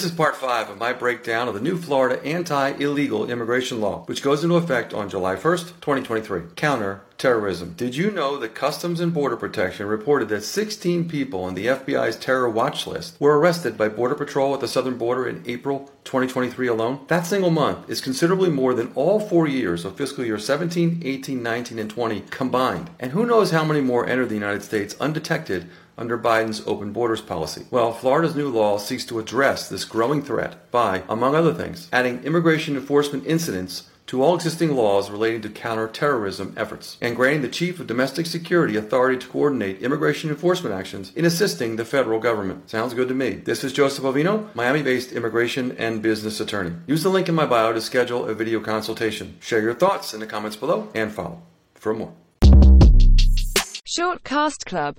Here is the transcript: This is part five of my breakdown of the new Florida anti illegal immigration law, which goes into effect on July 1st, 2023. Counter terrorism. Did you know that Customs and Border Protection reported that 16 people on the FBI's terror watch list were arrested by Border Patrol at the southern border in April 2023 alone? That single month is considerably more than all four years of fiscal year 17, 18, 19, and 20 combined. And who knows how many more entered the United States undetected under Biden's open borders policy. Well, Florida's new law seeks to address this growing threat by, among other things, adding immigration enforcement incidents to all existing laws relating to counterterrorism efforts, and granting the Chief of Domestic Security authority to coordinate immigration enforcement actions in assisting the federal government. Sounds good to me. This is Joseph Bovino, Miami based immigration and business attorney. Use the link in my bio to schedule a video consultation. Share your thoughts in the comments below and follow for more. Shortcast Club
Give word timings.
This 0.00 0.12
is 0.12 0.16
part 0.16 0.34
five 0.34 0.70
of 0.70 0.78
my 0.78 0.94
breakdown 0.94 1.46
of 1.46 1.52
the 1.52 1.60
new 1.60 1.76
Florida 1.76 2.24
anti 2.24 2.70
illegal 2.70 3.30
immigration 3.30 3.82
law, 3.82 4.02
which 4.06 4.22
goes 4.22 4.42
into 4.42 4.56
effect 4.56 4.94
on 4.94 5.10
July 5.10 5.36
1st, 5.36 5.66
2023. 5.82 6.40
Counter 6.56 7.02
terrorism. 7.18 7.74
Did 7.76 7.94
you 7.94 8.10
know 8.10 8.38
that 8.38 8.54
Customs 8.54 8.98
and 8.98 9.12
Border 9.12 9.36
Protection 9.36 9.86
reported 9.86 10.30
that 10.30 10.42
16 10.42 11.06
people 11.06 11.44
on 11.44 11.54
the 11.54 11.66
FBI's 11.66 12.16
terror 12.16 12.48
watch 12.48 12.86
list 12.86 13.20
were 13.20 13.38
arrested 13.38 13.76
by 13.76 13.90
Border 13.90 14.14
Patrol 14.14 14.54
at 14.54 14.60
the 14.60 14.68
southern 14.68 14.96
border 14.96 15.28
in 15.28 15.42
April 15.46 15.90
2023 16.04 16.66
alone? 16.66 17.04
That 17.08 17.26
single 17.26 17.50
month 17.50 17.90
is 17.90 18.00
considerably 18.00 18.48
more 18.48 18.72
than 18.72 18.90
all 18.94 19.20
four 19.20 19.46
years 19.46 19.84
of 19.84 19.98
fiscal 19.98 20.24
year 20.24 20.38
17, 20.38 21.02
18, 21.04 21.42
19, 21.42 21.78
and 21.78 21.90
20 21.90 22.22
combined. 22.30 22.88
And 22.98 23.12
who 23.12 23.26
knows 23.26 23.50
how 23.50 23.66
many 23.66 23.82
more 23.82 24.08
entered 24.08 24.30
the 24.30 24.34
United 24.34 24.62
States 24.62 24.96
undetected 24.98 25.68
under 26.00 26.18
Biden's 26.18 26.66
open 26.66 26.92
borders 26.92 27.20
policy. 27.20 27.66
Well, 27.70 27.92
Florida's 27.92 28.34
new 28.34 28.48
law 28.48 28.78
seeks 28.78 29.04
to 29.06 29.18
address 29.18 29.68
this 29.68 29.84
growing 29.84 30.22
threat 30.22 30.70
by, 30.70 31.02
among 31.08 31.34
other 31.34 31.54
things, 31.54 31.88
adding 31.92 32.24
immigration 32.24 32.74
enforcement 32.74 33.26
incidents 33.26 33.84
to 34.06 34.24
all 34.24 34.34
existing 34.34 34.74
laws 34.74 35.08
relating 35.08 35.40
to 35.40 35.48
counterterrorism 35.48 36.52
efforts, 36.56 36.96
and 37.00 37.14
granting 37.14 37.42
the 37.42 37.48
Chief 37.48 37.78
of 37.78 37.86
Domestic 37.86 38.26
Security 38.26 38.74
authority 38.74 39.16
to 39.16 39.28
coordinate 39.28 39.80
immigration 39.82 40.30
enforcement 40.30 40.74
actions 40.74 41.12
in 41.14 41.24
assisting 41.24 41.76
the 41.76 41.84
federal 41.84 42.18
government. 42.18 42.68
Sounds 42.68 42.92
good 42.92 43.06
to 43.06 43.14
me. 43.14 43.34
This 43.34 43.62
is 43.62 43.72
Joseph 43.72 44.02
Bovino, 44.02 44.52
Miami 44.52 44.82
based 44.82 45.12
immigration 45.12 45.76
and 45.78 46.02
business 46.02 46.40
attorney. 46.40 46.72
Use 46.88 47.04
the 47.04 47.08
link 47.08 47.28
in 47.28 47.36
my 47.36 47.46
bio 47.46 47.72
to 47.72 47.80
schedule 47.80 48.24
a 48.24 48.34
video 48.34 48.58
consultation. 48.58 49.36
Share 49.38 49.60
your 49.60 49.74
thoughts 49.74 50.12
in 50.12 50.18
the 50.18 50.26
comments 50.26 50.56
below 50.56 50.88
and 50.92 51.12
follow 51.12 51.42
for 51.74 51.94
more. 51.94 52.12
Shortcast 53.90 54.66
Club 54.66 54.96